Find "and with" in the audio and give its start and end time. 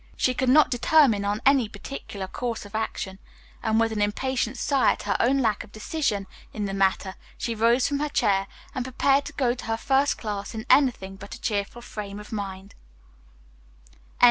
3.61-3.91